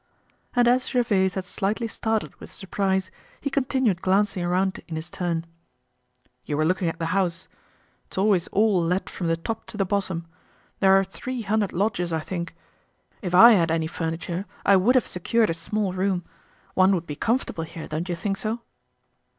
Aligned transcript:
And 0.55 0.67
as 0.67 0.89
Gervaise 0.89 1.35
had 1.35 1.45
slightly 1.45 1.87
started 1.87 2.35
with 2.37 2.51
surprise, 2.51 3.11
he 3.39 3.51
continued 3.51 4.01
glancing 4.01 4.43
around 4.43 4.81
in 4.87 4.95
his 4.95 5.11
turn: 5.11 5.45
"You 6.43 6.57
were 6.57 6.65
looking 6.65 6.89
at 6.89 6.97
the 6.97 7.05
house. 7.13 7.47
It's 8.07 8.17
always 8.17 8.47
all 8.47 8.81
let 8.81 9.11
from 9.11 9.27
the 9.27 9.37
top 9.37 9.67
to 9.67 9.77
the 9.77 9.85
bottom. 9.85 10.25
There 10.79 10.97
are 10.97 11.03
three 11.03 11.43
hundred 11.43 11.71
lodgers, 11.71 12.11
I 12.11 12.21
think. 12.21 12.55
If 13.21 13.35
I 13.35 13.51
had 13.51 13.69
any 13.69 13.85
furniture, 13.85 14.47
I 14.65 14.75
would 14.75 14.95
have 14.95 15.05
secured 15.05 15.51
a 15.51 15.53
small 15.53 15.93
room. 15.93 16.25
One 16.73 16.95
would 16.95 17.05
be 17.05 17.15
comfortable 17.15 17.63
here, 17.65 17.87
don't 17.87 18.09
you 18.09 18.15
think 18.15 18.37
so?" 18.37 18.61